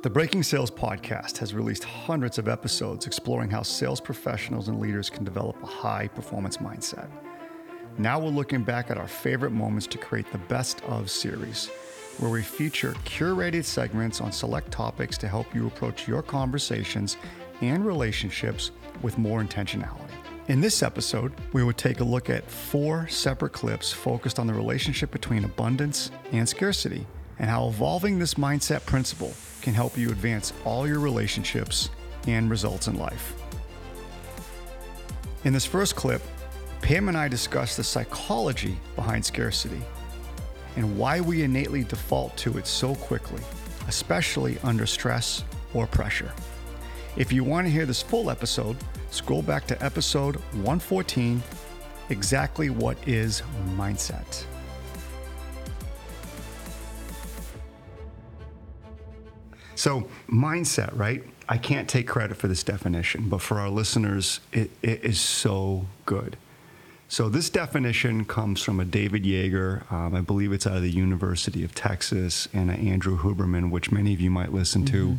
The 0.00 0.10
Breaking 0.10 0.44
Sales 0.44 0.70
podcast 0.70 1.38
has 1.38 1.52
released 1.52 1.82
hundreds 1.82 2.38
of 2.38 2.46
episodes 2.46 3.06
exploring 3.06 3.50
how 3.50 3.62
sales 3.62 4.00
professionals 4.00 4.68
and 4.68 4.80
leaders 4.80 5.10
can 5.10 5.24
develop 5.24 5.60
a 5.60 5.66
high 5.66 6.06
performance 6.06 6.58
mindset. 6.58 7.10
Now 7.98 8.20
we're 8.20 8.30
looking 8.30 8.62
back 8.62 8.92
at 8.92 8.96
our 8.96 9.08
favorite 9.08 9.50
moments 9.50 9.88
to 9.88 9.98
create 9.98 10.30
the 10.30 10.38
best 10.38 10.84
of 10.84 11.10
series, 11.10 11.66
where 12.18 12.30
we 12.30 12.42
feature 12.42 12.92
curated 13.04 13.64
segments 13.64 14.20
on 14.20 14.30
select 14.30 14.70
topics 14.70 15.18
to 15.18 15.26
help 15.26 15.52
you 15.52 15.66
approach 15.66 16.06
your 16.06 16.22
conversations 16.22 17.16
and 17.60 17.84
relationships 17.84 18.70
with 19.02 19.18
more 19.18 19.42
intentionality. 19.42 20.12
In 20.46 20.60
this 20.60 20.82
episode, 20.82 21.32
we 21.52 21.64
would 21.64 21.76
take 21.76 21.98
a 21.98 22.04
look 22.04 22.30
at 22.30 22.48
four 22.48 23.08
separate 23.08 23.52
clips 23.52 23.92
focused 23.92 24.38
on 24.38 24.46
the 24.46 24.54
relationship 24.54 25.10
between 25.10 25.44
abundance 25.44 26.12
and 26.30 26.48
scarcity 26.48 27.04
and 27.38 27.48
how 27.48 27.68
evolving 27.68 28.18
this 28.18 28.34
mindset 28.34 28.84
principle 28.86 29.32
can 29.62 29.74
help 29.74 29.96
you 29.96 30.10
advance 30.10 30.52
all 30.64 30.86
your 30.86 31.00
relationships 31.00 31.90
and 32.26 32.50
results 32.50 32.88
in 32.88 32.96
life. 32.96 33.34
In 35.44 35.52
this 35.52 35.64
first 35.64 35.96
clip, 35.96 36.22
Pam 36.82 37.08
and 37.08 37.16
I 37.16 37.28
discuss 37.28 37.76
the 37.76 37.84
psychology 37.84 38.78
behind 38.96 39.24
scarcity 39.24 39.80
and 40.76 40.96
why 40.96 41.20
we 41.20 41.42
innately 41.42 41.84
default 41.84 42.36
to 42.38 42.58
it 42.58 42.66
so 42.66 42.94
quickly, 42.96 43.42
especially 43.88 44.58
under 44.62 44.86
stress 44.86 45.44
or 45.74 45.86
pressure. 45.86 46.32
If 47.16 47.32
you 47.32 47.42
want 47.42 47.66
to 47.66 47.72
hear 47.72 47.86
this 47.86 48.02
full 48.02 48.30
episode, 48.30 48.76
scroll 49.10 49.42
back 49.42 49.66
to 49.68 49.84
episode 49.84 50.36
114 50.36 51.42
Exactly 52.10 52.70
What 52.70 52.96
is 53.06 53.42
Mindset? 53.76 54.44
So, 59.78 60.08
mindset, 60.28 60.90
right? 60.98 61.22
I 61.48 61.56
can't 61.56 61.88
take 61.88 62.08
credit 62.08 62.36
for 62.36 62.48
this 62.48 62.64
definition, 62.64 63.28
but 63.28 63.40
for 63.40 63.60
our 63.60 63.68
listeners, 63.68 64.40
it, 64.52 64.72
it 64.82 65.04
is 65.04 65.20
so 65.20 65.86
good. 66.04 66.36
So, 67.06 67.28
this 67.28 67.48
definition 67.48 68.24
comes 68.24 68.60
from 68.60 68.80
a 68.80 68.84
David 68.84 69.22
Yeager, 69.22 69.90
um, 69.92 70.16
I 70.16 70.20
believe 70.20 70.52
it's 70.52 70.66
out 70.66 70.78
of 70.78 70.82
the 70.82 70.90
University 70.90 71.62
of 71.62 71.76
Texas, 71.76 72.48
and 72.52 72.72
Andrew 72.72 73.20
Huberman, 73.20 73.70
which 73.70 73.92
many 73.92 74.12
of 74.12 74.20
you 74.20 74.32
might 74.32 74.52
listen 74.52 74.82
mm-hmm. 74.82 75.14
to, 75.14 75.18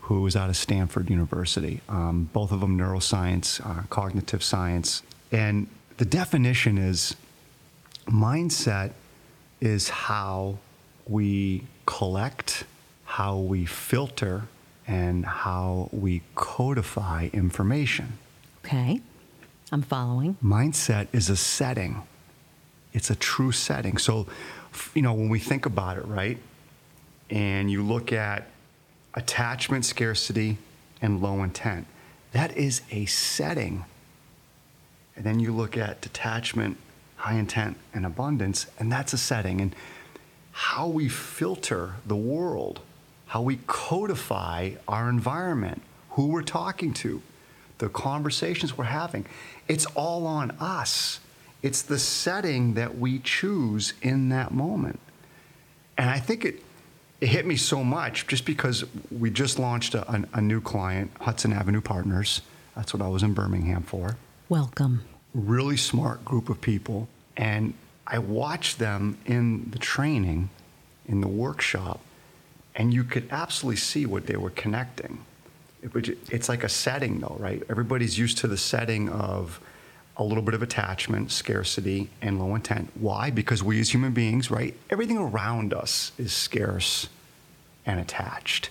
who 0.00 0.26
is 0.26 0.34
out 0.34 0.48
of 0.48 0.56
Stanford 0.56 1.10
University. 1.10 1.82
Um, 1.90 2.30
both 2.32 2.50
of 2.50 2.60
them 2.60 2.78
neuroscience, 2.78 3.60
uh, 3.60 3.82
cognitive 3.90 4.42
science. 4.42 5.02
And 5.32 5.68
the 5.98 6.06
definition 6.06 6.78
is 6.78 7.14
mindset 8.06 8.92
is 9.60 9.90
how 9.90 10.56
we 11.06 11.64
collect 11.84 12.64
how 13.08 13.38
we 13.38 13.64
filter 13.64 14.42
and 14.86 15.24
how 15.24 15.88
we 15.92 16.20
codify 16.34 17.26
information. 17.32 18.18
Okay, 18.64 19.00
I'm 19.72 19.80
following. 19.80 20.36
Mindset 20.44 21.08
is 21.10 21.30
a 21.30 21.36
setting, 21.36 22.02
it's 22.92 23.08
a 23.08 23.16
true 23.16 23.50
setting. 23.50 23.96
So, 23.96 24.26
you 24.94 25.00
know, 25.00 25.14
when 25.14 25.30
we 25.30 25.38
think 25.38 25.64
about 25.64 25.96
it, 25.96 26.04
right, 26.04 26.38
and 27.30 27.70
you 27.70 27.82
look 27.82 28.12
at 28.12 28.46
attachment, 29.14 29.86
scarcity, 29.86 30.58
and 31.00 31.22
low 31.22 31.42
intent, 31.42 31.86
that 32.32 32.54
is 32.58 32.82
a 32.90 33.06
setting. 33.06 33.86
And 35.16 35.24
then 35.24 35.40
you 35.40 35.50
look 35.50 35.78
at 35.78 36.02
detachment, 36.02 36.76
high 37.16 37.34
intent, 37.36 37.78
and 37.94 38.04
abundance, 38.04 38.66
and 38.78 38.92
that's 38.92 39.14
a 39.14 39.18
setting. 39.18 39.62
And 39.62 39.74
how 40.52 40.86
we 40.86 41.08
filter 41.08 41.94
the 42.06 42.14
world 42.14 42.80
how 43.28 43.42
we 43.42 43.58
codify 43.66 44.72
our 44.88 45.08
environment, 45.08 45.82
who 46.10 46.28
we're 46.28 46.42
talking 46.42 46.94
to, 46.94 47.22
the 47.76 47.88
conversations 47.88 48.76
we're 48.76 48.84
having. 48.84 49.26
It's 49.68 49.86
all 49.86 50.26
on 50.26 50.50
us. 50.52 51.20
It's 51.62 51.82
the 51.82 51.98
setting 51.98 52.74
that 52.74 52.98
we 52.98 53.18
choose 53.18 53.92
in 54.02 54.30
that 54.30 54.52
moment. 54.52 54.98
And 55.98 56.08
I 56.08 56.18
think 56.18 56.44
it, 56.44 56.62
it 57.20 57.28
hit 57.28 57.46
me 57.46 57.56
so 57.56 57.84
much 57.84 58.26
just 58.26 58.46
because 58.46 58.84
we 59.10 59.30
just 59.30 59.58
launched 59.58 59.94
a, 59.94 60.10
a, 60.10 60.24
a 60.34 60.40
new 60.40 60.60
client, 60.60 61.10
Hudson 61.20 61.52
Avenue 61.52 61.82
Partners. 61.82 62.40
That's 62.76 62.94
what 62.94 63.02
I 63.02 63.08
was 63.08 63.22
in 63.22 63.34
Birmingham 63.34 63.82
for. 63.82 64.16
Welcome. 64.48 65.04
Really 65.34 65.76
smart 65.76 66.24
group 66.24 66.48
of 66.48 66.60
people. 66.62 67.08
And 67.36 67.74
I 68.06 68.20
watched 68.20 68.78
them 68.78 69.18
in 69.26 69.70
the 69.70 69.78
training, 69.78 70.48
in 71.06 71.20
the 71.20 71.28
workshop, 71.28 72.00
and 72.78 72.94
you 72.94 73.02
could 73.04 73.28
absolutely 73.30 73.76
see 73.76 74.06
what 74.06 74.26
they 74.26 74.36
were 74.36 74.50
connecting. 74.50 75.18
It, 75.82 76.16
it's 76.30 76.48
like 76.48 76.64
a 76.64 76.68
setting, 76.68 77.20
though, 77.20 77.36
right? 77.38 77.62
Everybody's 77.68 78.16
used 78.16 78.38
to 78.38 78.46
the 78.46 78.56
setting 78.56 79.08
of 79.08 79.60
a 80.16 80.24
little 80.24 80.42
bit 80.42 80.54
of 80.54 80.62
attachment, 80.62 81.30
scarcity, 81.30 82.08
and 82.22 82.38
low 82.38 82.54
intent. 82.54 82.90
Why? 82.94 83.30
Because 83.30 83.62
we 83.62 83.80
as 83.80 83.92
human 83.92 84.12
beings, 84.12 84.50
right? 84.50 84.74
Everything 84.90 85.18
around 85.18 85.74
us 85.74 86.12
is 86.18 86.32
scarce 86.32 87.08
and 87.84 88.00
attached. 88.00 88.70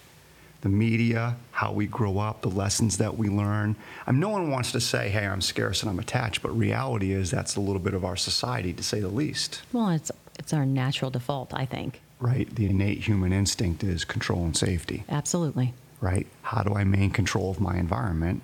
The 0.62 0.70
media, 0.70 1.36
how 1.52 1.72
we 1.72 1.86
grow 1.86 2.18
up, 2.18 2.42
the 2.42 2.50
lessons 2.50 2.98
that 2.98 3.18
we 3.18 3.30
learn. 3.30 3.76
I 4.06 4.12
mean, 4.12 4.20
no 4.20 4.30
one 4.30 4.52
wants 4.52 4.72
to 4.72 4.82
say, 4.82 5.10
hey, 5.10 5.28
I'm 5.28 5.42
scarce 5.42 5.84
and 5.84 5.90
I'm 5.90 6.00
attached, 6.00 6.42
but 6.42 6.58
reality 6.58 7.12
is 7.12 7.30
that's 7.30 7.56
a 7.58 7.62
little 7.62 7.82
bit 7.82 7.94
of 7.94 8.04
our 8.04 8.16
society, 8.16 8.74
to 8.74 8.84
say 8.84 9.00
the 9.00 9.08
least. 9.10 9.62
Well, 9.72 9.90
it's, 9.90 10.12
it's 10.40 10.54
our 10.54 10.66
natural 10.66 11.12
default, 11.12 11.54
I 11.54 11.66
think 11.66 12.02
right? 12.20 12.54
The 12.54 12.66
innate 12.68 13.00
human 13.00 13.34
instinct 13.34 13.84
is 13.84 14.06
control 14.06 14.44
and 14.44 14.56
safety. 14.56 15.04
Absolutely. 15.10 15.74
Right? 16.02 16.28
How 16.42 16.64
do 16.64 16.74
I 16.74 16.84
maintain 16.84 17.12
control 17.12 17.50
of 17.50 17.60
my 17.60 17.78
environment? 17.78 18.44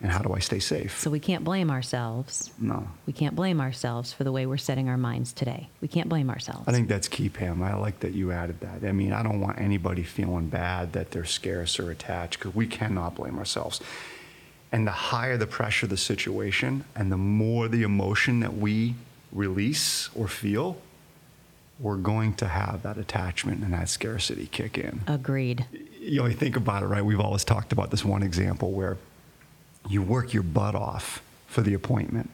And 0.00 0.12
how 0.12 0.18
do 0.18 0.34
I 0.34 0.38
stay 0.38 0.58
safe? 0.58 0.98
So 0.98 1.08
we 1.08 1.20
can't 1.20 1.44
blame 1.44 1.70
ourselves. 1.70 2.50
No. 2.58 2.88
We 3.06 3.14
can't 3.14 3.34
blame 3.34 3.58
ourselves 3.58 4.12
for 4.12 4.22
the 4.22 4.32
way 4.32 4.44
we're 4.44 4.58
setting 4.58 4.88
our 4.90 4.98
minds 4.98 5.32
today. 5.32 5.70
We 5.80 5.88
can't 5.88 6.10
blame 6.10 6.28
ourselves. 6.28 6.68
I 6.68 6.72
think 6.72 6.88
that's 6.88 7.08
key, 7.08 7.30
Pam. 7.30 7.62
I 7.62 7.74
like 7.74 8.00
that 8.00 8.12
you 8.12 8.30
added 8.30 8.60
that. 8.60 8.86
I 8.86 8.92
mean, 8.92 9.14
I 9.14 9.22
don't 9.22 9.40
want 9.40 9.58
anybody 9.58 10.02
feeling 10.02 10.48
bad 10.48 10.92
that 10.92 11.10
they're 11.12 11.24
scarce 11.24 11.78
or 11.78 11.90
attached 11.90 12.38
because 12.38 12.54
we 12.54 12.66
cannot 12.66 13.14
blame 13.14 13.38
ourselves. 13.38 13.80
And 14.70 14.86
the 14.86 14.92
higher 14.92 15.38
the 15.38 15.46
pressure 15.46 15.86
of 15.86 15.90
the 15.90 15.96
situation 15.96 16.84
and 16.94 17.10
the 17.10 17.16
more 17.16 17.68
the 17.68 17.82
emotion 17.82 18.40
that 18.40 18.54
we 18.54 18.96
release 19.32 20.10
or 20.14 20.28
feel, 20.28 20.76
we're 21.78 21.96
going 21.96 22.34
to 22.34 22.46
have 22.46 22.82
that 22.82 22.98
attachment 22.98 23.62
and 23.62 23.72
that 23.72 23.88
scarcity 23.88 24.46
kick 24.46 24.78
in. 24.78 25.02
Agreed. 25.06 25.66
You 25.98 26.20
know, 26.20 26.26
you 26.26 26.34
think 26.34 26.56
about 26.56 26.82
it, 26.82 26.86
right? 26.86 27.04
We've 27.04 27.20
always 27.20 27.44
talked 27.44 27.72
about 27.72 27.90
this 27.90 28.04
one 28.04 28.22
example 28.22 28.72
where 28.72 28.96
you 29.88 30.02
work 30.02 30.32
your 30.32 30.42
butt 30.42 30.74
off 30.74 31.22
for 31.46 31.62
the 31.62 31.74
appointment. 31.74 32.30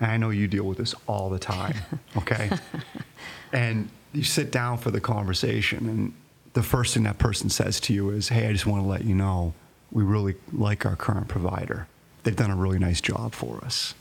And 0.00 0.10
I 0.10 0.16
know 0.16 0.30
you 0.30 0.48
deal 0.48 0.64
with 0.64 0.78
this 0.78 0.94
all 1.06 1.28
the 1.28 1.38
time, 1.38 1.74
okay? 2.16 2.50
and 3.52 3.88
you 4.12 4.24
sit 4.24 4.50
down 4.50 4.78
for 4.78 4.90
the 4.90 5.00
conversation, 5.00 5.88
and 5.88 6.14
the 6.54 6.62
first 6.62 6.94
thing 6.94 7.02
that 7.02 7.18
person 7.18 7.50
says 7.50 7.80
to 7.80 7.92
you 7.92 8.10
is, 8.10 8.28
Hey, 8.28 8.46
I 8.48 8.52
just 8.52 8.66
want 8.66 8.82
to 8.82 8.88
let 8.88 9.04
you 9.04 9.14
know 9.14 9.54
we 9.90 10.02
really 10.02 10.34
like 10.52 10.86
our 10.86 10.96
current 10.96 11.28
provider. 11.28 11.88
They've 12.22 12.36
done 12.36 12.50
a 12.50 12.56
really 12.56 12.78
nice 12.78 13.00
job 13.00 13.32
for 13.32 13.62
us. 13.64 13.94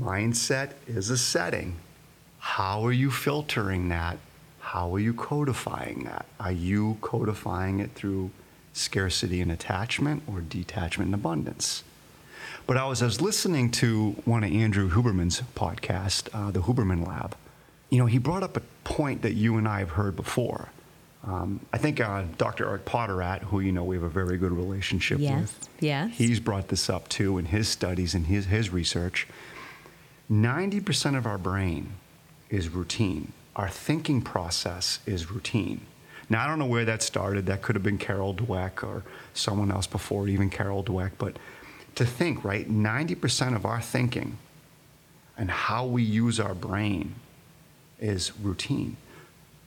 Mindset 0.00 0.72
is 0.86 1.10
a 1.10 1.18
setting. 1.18 1.76
How 2.38 2.84
are 2.86 2.92
you 2.92 3.10
filtering 3.10 3.88
that 3.88 4.18
how 4.66 4.92
are 4.92 4.98
you 4.98 5.14
codifying 5.14 6.02
that? 6.02 6.26
Are 6.40 6.50
you 6.50 6.98
codifying 7.00 7.78
it 7.78 7.92
through 7.92 8.32
scarcity 8.72 9.40
and 9.40 9.52
attachment 9.52 10.24
or 10.26 10.40
detachment 10.40 11.06
and 11.06 11.14
abundance? 11.14 11.84
But 12.66 12.76
I 12.76 12.84
was, 12.86 13.00
I 13.00 13.04
was 13.04 13.20
listening 13.20 13.70
to 13.70 14.16
one 14.24 14.42
of 14.42 14.50
Andrew 14.50 14.90
Huberman's 14.90 15.40
podcast, 15.54 16.30
uh, 16.34 16.50
the 16.50 16.62
Huberman 16.62 17.06
Lab. 17.06 17.36
You 17.90 17.98
know, 17.98 18.06
he 18.06 18.18
brought 18.18 18.42
up 18.42 18.56
a 18.56 18.62
point 18.82 19.22
that 19.22 19.34
you 19.34 19.56
and 19.56 19.68
I 19.68 19.78
have 19.78 19.90
heard 19.90 20.16
before. 20.16 20.70
Um, 21.24 21.60
I 21.72 21.78
think 21.78 22.00
uh, 22.00 22.24
Dr. 22.36 22.68
Eric 22.68 22.86
Potterat, 22.86 23.44
who 23.44 23.60
you 23.60 23.70
know 23.70 23.84
we 23.84 23.94
have 23.94 24.02
a 24.02 24.08
very 24.08 24.36
good 24.36 24.52
relationship 24.52 25.20
yes, 25.20 25.42
with, 25.42 25.68
yes. 25.78 26.10
he's 26.16 26.40
brought 26.40 26.66
this 26.68 26.90
up 26.90 27.08
too 27.08 27.38
in 27.38 27.44
his 27.46 27.68
studies 27.68 28.14
and 28.16 28.26
his, 28.26 28.46
his 28.46 28.70
research. 28.70 29.28
90% 30.28 31.16
of 31.16 31.24
our 31.24 31.38
brain 31.38 31.92
is 32.50 32.68
routine 32.68 33.32
our 33.56 33.70
thinking 33.70 34.20
process 34.20 35.00
is 35.06 35.30
routine. 35.30 35.80
Now, 36.28 36.44
I 36.44 36.46
don't 36.46 36.58
know 36.58 36.66
where 36.66 36.84
that 36.84 37.02
started. 37.02 37.46
That 37.46 37.62
could 37.62 37.74
have 37.74 37.82
been 37.82 37.98
Carol 37.98 38.34
Dweck 38.34 38.82
or 38.84 39.02
someone 39.32 39.70
else 39.70 39.86
before, 39.86 40.28
even 40.28 40.50
Carol 40.50 40.84
Dweck. 40.84 41.12
But 41.18 41.38
to 41.94 42.04
think, 42.04 42.44
right, 42.44 42.70
90% 42.70 43.56
of 43.56 43.64
our 43.64 43.80
thinking 43.80 44.36
and 45.38 45.50
how 45.50 45.86
we 45.86 46.02
use 46.02 46.38
our 46.38 46.54
brain 46.54 47.14
is 47.98 48.32
routine. 48.38 48.98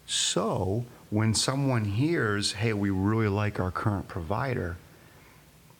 So 0.06 0.86
when 1.09 1.33
someone 1.33 1.86
hears, 1.86 2.53
hey, 2.53 2.74
we 2.74 2.91
really 2.91 3.27
like 3.27 3.59
our 3.59 3.71
current 3.71 4.07
provider, 4.07 4.77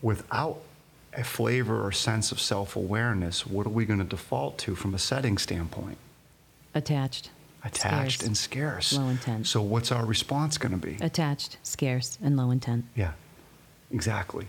without 0.01 0.61
a 1.13 1.23
flavor 1.23 1.85
or 1.85 1.91
sense 1.91 2.31
of 2.31 2.39
self 2.39 2.75
awareness, 2.75 3.45
what 3.45 3.67
are 3.67 3.71
we 3.71 3.85
going 3.85 4.00
to 4.00 4.06
default 4.06 4.57
to 4.59 4.75
from 4.75 4.95
a 4.95 5.00
setting 5.00 5.38
standpoint? 5.38 5.97
Attached 6.73 7.29
attached 7.63 8.19
Scarce. 8.19 8.27
and 8.27 8.38
scarce. 8.38 8.94
Low 8.94 9.07
intent. 9.07 9.47
So 9.47 9.61
what's 9.61 9.91
our 9.91 10.06
response 10.06 10.57
going 10.57 10.71
to 10.71 10.77
be? 10.77 10.97
Attached, 11.01 11.57
scarce, 11.63 12.17
and 12.21 12.38
low 12.38 12.51
intent. 12.51 12.85
Yeah, 12.95 13.11
exactly. 13.91 14.47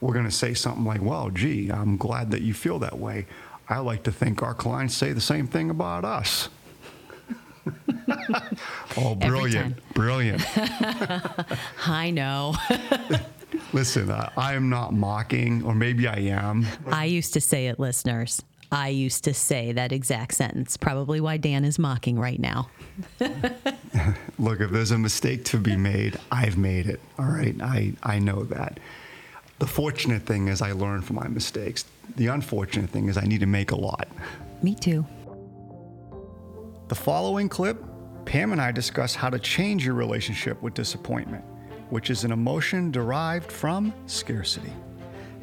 We're 0.00 0.12
going 0.12 0.26
to 0.26 0.30
say 0.30 0.54
something 0.54 0.84
like, 0.84 1.02
well, 1.02 1.30
gee, 1.30 1.70
I'm 1.70 1.96
glad 1.96 2.30
that 2.32 2.42
you 2.42 2.52
feel 2.52 2.78
that 2.80 2.98
way. 2.98 3.26
I 3.68 3.78
like 3.78 4.02
to 4.02 4.12
think 4.12 4.42
our 4.42 4.52
clients 4.54 4.94
say 4.94 5.12
the 5.12 5.20
same 5.20 5.46
thing 5.46 5.70
about 5.70 6.04
us. 6.04 6.50
oh, 8.98 9.14
brilliant. 9.14 9.78
Brilliant. 9.94 10.42
I 11.86 12.10
know. 12.10 12.54
Listen, 13.72 14.10
I, 14.10 14.30
I 14.36 14.54
am 14.54 14.68
not 14.68 14.92
mocking, 14.92 15.62
or 15.64 15.74
maybe 15.74 16.06
I 16.06 16.18
am. 16.18 16.66
I 16.86 17.06
used 17.06 17.32
to 17.34 17.40
say 17.40 17.68
it, 17.68 17.78
listeners. 17.78 18.42
I 18.74 18.88
used 18.88 19.22
to 19.24 19.34
say 19.34 19.70
that 19.70 19.92
exact 19.92 20.34
sentence. 20.34 20.76
Probably 20.76 21.20
why 21.20 21.36
Dan 21.36 21.64
is 21.64 21.78
mocking 21.78 22.18
right 22.18 22.40
now. 22.40 22.70
Look, 24.38 24.60
if 24.60 24.70
there's 24.72 24.90
a 24.90 24.98
mistake 24.98 25.44
to 25.46 25.58
be 25.58 25.76
made, 25.76 26.18
I've 26.32 26.58
made 26.58 26.88
it. 26.88 26.98
All 27.16 27.26
right. 27.26 27.54
I, 27.62 27.92
I 28.02 28.18
know 28.18 28.42
that. 28.42 28.80
The 29.60 29.68
fortunate 29.68 30.22
thing 30.22 30.48
is 30.48 30.60
I 30.60 30.72
learn 30.72 31.02
from 31.02 31.14
my 31.14 31.28
mistakes. 31.28 31.84
The 32.16 32.26
unfortunate 32.26 32.90
thing 32.90 33.08
is 33.08 33.16
I 33.16 33.26
need 33.26 33.40
to 33.40 33.46
make 33.46 33.70
a 33.70 33.76
lot. 33.76 34.08
Me 34.60 34.74
too. 34.74 35.06
The 36.88 36.96
following 36.96 37.48
clip, 37.48 37.80
Pam 38.24 38.50
and 38.50 38.60
I 38.60 38.72
discuss 38.72 39.14
how 39.14 39.30
to 39.30 39.38
change 39.38 39.86
your 39.86 39.94
relationship 39.94 40.60
with 40.62 40.74
disappointment, 40.74 41.44
which 41.90 42.10
is 42.10 42.24
an 42.24 42.32
emotion 42.32 42.90
derived 42.90 43.52
from 43.52 43.94
scarcity. 44.06 44.72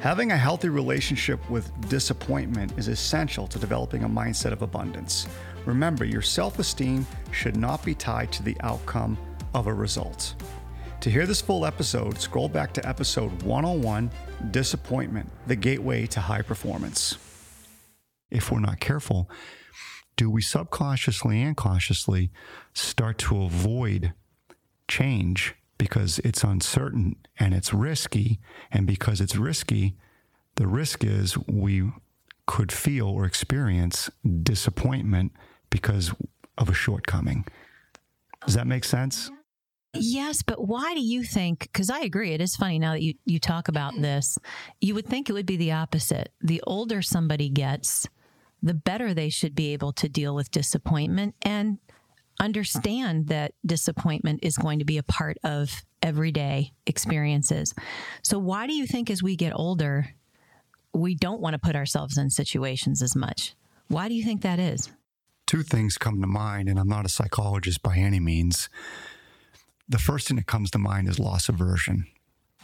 Having 0.02 0.32
a 0.32 0.38
healthy 0.38 0.70
relationship 0.70 1.48
with 1.48 1.72
disappointment 1.88 2.76
is 2.76 2.88
essential 2.88 3.46
to 3.46 3.60
developing 3.60 4.04
a 4.04 4.10
mindset 4.10 4.52
of 4.52 4.64
abundance. 4.64 5.28
Remember, 5.68 6.06
your 6.06 6.24
self 6.24 6.58
esteem 6.58 7.06
should 7.32 7.56
not 7.56 7.86
be 7.86 7.94
tied 7.94 8.32
to 8.32 8.42
the 8.42 8.58
outcome 8.62 9.16
of 9.54 9.68
a 9.68 9.74
result. 9.76 10.34
To 11.02 11.12
hear 11.12 11.28
this 11.28 11.40
full 11.40 11.68
episode, 11.68 12.20
scroll 12.20 12.50
back 12.50 12.74
to 12.74 12.90
episode 12.90 13.44
101 13.44 14.10
Disappointment, 14.50 15.30
the 15.46 15.56
Gateway 15.56 16.08
to 16.08 16.20
High 16.20 16.42
Performance. 16.42 17.20
If 18.32 18.52
we're 18.52 18.60
not 18.60 18.80
careful, 18.80 19.30
do 20.18 20.32
we 20.32 20.42
subconsciously 20.42 21.44
and 21.44 21.56
consciously 21.56 22.32
start 22.74 23.20
to 23.20 23.44
avoid 23.44 24.14
change 24.88 25.54
because 25.82 26.20
it's 26.20 26.44
uncertain 26.44 27.16
and 27.40 27.56
it's 27.56 27.74
risky? 27.74 28.40
And 28.72 28.86
because 28.86 29.20
it's 29.20 29.36
risky, 29.36 29.96
the 30.56 30.68
risk 30.68 31.04
is 31.04 31.36
we 31.48 31.90
could 32.46 32.72
feel 32.72 33.08
or 33.08 33.26
experience 33.26 34.08
disappointment 34.44 35.32
because 35.72 36.14
of 36.56 36.70
a 36.70 36.74
shortcoming. 36.76 37.48
Does 38.46 38.54
that 38.54 38.68
make 38.68 38.84
sense? 38.84 39.32
Yes, 39.96 40.44
but 40.44 40.68
why 40.68 40.94
do 40.94 41.02
you 41.02 41.24
think? 41.24 41.62
Because 41.62 41.90
I 41.90 42.02
agree, 42.02 42.34
it 42.34 42.42
is 42.42 42.56
funny 42.56 42.78
now 42.78 42.92
that 42.92 43.02
you, 43.02 43.16
you 43.26 43.40
talk 43.40 43.68
about 43.68 44.00
this. 44.00 44.38
You 44.82 44.94
would 44.94 45.08
think 45.08 45.32
it 45.32 45.34
would 45.34 45.48
be 45.48 45.58
the 45.58 45.72
opposite. 45.72 46.32
The 46.42 46.62
older 46.68 47.02
somebody 47.02 47.50
gets, 47.50 48.08
the 48.62 48.76
better 48.76 49.16
they 49.16 49.30
should 49.30 49.56
be 49.56 49.74
able 49.74 49.94
to 49.94 50.08
deal 50.08 50.36
with 50.36 50.52
disappointment 50.52 51.34
and 51.42 51.80
understand 52.42 53.28
that 53.28 53.54
disappointment 53.66 54.40
is 54.44 54.58
going 54.58 54.80
to 54.80 54.86
be 54.86 54.98
a 54.98 55.04
part 55.04 55.38
of 55.44 55.72
everyday 56.02 56.74
experiences. 56.86 57.74
So, 58.24 58.38
why 58.40 58.68
do 58.68 58.74
you 58.74 58.86
think 58.86 59.10
as 59.10 59.24
we 59.24 59.36
get 59.38 59.54
older, 59.56 60.08
we 60.94 61.16
don't 61.16 61.40
want 61.40 61.54
to 61.54 61.60
put 61.60 61.76
ourselves 61.76 62.18
in 62.18 62.30
situations 62.30 63.02
as 63.02 63.16
much? 63.16 63.56
Why 63.88 64.08
do 64.10 64.16
you 64.16 64.24
think 64.24 64.42
that 64.42 64.60
is? 64.60 64.90
two 65.48 65.64
things 65.64 65.98
come 65.98 66.22
to 66.22 66.28
mind, 66.28 66.70
and 66.70 66.80
I'm 66.80 66.88
not 66.88 67.06
a 67.06 67.10
psychologist 67.10 67.84
by 67.84 67.98
any 67.98 68.22
means. 68.22 68.70
The 69.90 69.98
first 69.98 70.30
thing 70.30 70.38
that 70.38 70.48
comes 70.48 70.72
to 70.72 70.78
mind 70.78 71.10
is 71.10 71.20
loss 71.20 71.50
aversion, 71.50 72.06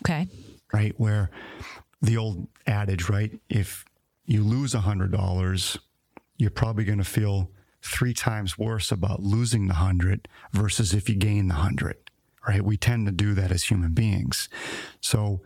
Okay. 0.03 0.25
right? 0.71 0.93
Where 0.97 1.29
the 2.01 2.15
old 2.15 2.47
adage, 2.65 3.09
right? 3.09 3.37
If 3.49 3.83
you 4.25 4.41
lose 4.41 4.73
$100, 4.73 5.77
you're 6.37 6.49
probably 6.49 6.85
going 6.85 6.99
to 6.99 7.03
feel 7.03 7.51
three 7.87 8.13
times 8.13 8.57
worse 8.57 8.91
about 8.91 9.21
losing 9.21 9.67
the 9.67 9.75
100 9.75 10.27
versus 10.51 10.93
if 10.93 11.09
you 11.09 11.15
gain 11.15 11.47
the 11.47 11.55
100, 11.55 11.97
right? 12.47 12.63
We 12.63 12.77
tend 12.77 13.05
to 13.07 13.11
do 13.11 13.33
that 13.33 13.51
as 13.51 13.65
human 13.65 13.93
beings. 13.93 14.49
So, 15.01 15.41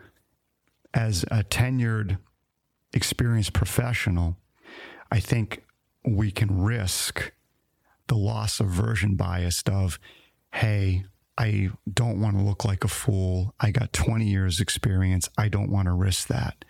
as 0.94 1.24
a 1.32 1.44
tenured, 1.44 2.18
experienced 2.94 3.54
professional, 3.54 4.38
I 5.12 5.20
think 5.20 5.64
we 6.06 6.32
can 6.32 6.62
risk 6.62 7.32
the 8.08 8.16
loss 8.16 8.60
aversion 8.60 9.16
bias 9.16 9.64
of, 9.68 10.00
hey, 10.54 11.06
I 11.38 11.70
don't 11.92 12.20
want 12.20 12.38
to 12.38 12.44
look 12.44 12.66
like 12.66 12.84
a 12.84 12.90
fool. 12.90 13.56
I 13.60 13.72
got 13.72 13.94
20 13.94 14.26
years 14.26 14.60
experience. 14.60 15.30
I 15.38 15.48
don't 15.48 15.72
want 15.72 15.88
to 15.88 15.94
risk 15.94 16.28
that. 16.28 16.66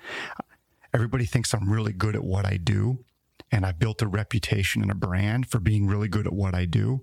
Everybody 0.93 1.25
thinks 1.25 1.53
I'm 1.53 1.71
really 1.71 1.93
good 1.93 2.15
at 2.15 2.23
what 2.23 2.45
I 2.45 2.57
do. 2.57 3.03
And 3.51 3.65
I've 3.65 3.79
built 3.79 4.01
a 4.01 4.07
reputation 4.07 4.81
and 4.81 4.91
a 4.91 4.95
brand 4.95 5.47
for 5.47 5.59
being 5.59 5.87
really 5.87 6.07
good 6.07 6.25
at 6.25 6.33
what 6.33 6.55
I 6.55 6.65
do. 6.65 7.01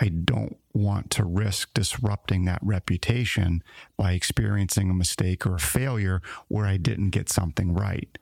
I 0.00 0.08
don't 0.08 0.56
want 0.74 1.10
to 1.12 1.24
risk 1.24 1.72
disrupting 1.72 2.44
that 2.44 2.60
reputation 2.62 3.62
by 3.96 4.12
experiencing 4.12 4.90
a 4.90 4.94
mistake 4.94 5.46
or 5.46 5.54
a 5.54 5.60
failure 5.60 6.20
where 6.48 6.66
I 6.66 6.76
didn't 6.76 7.10
get 7.10 7.28
something 7.30 7.72
right. 7.72 8.18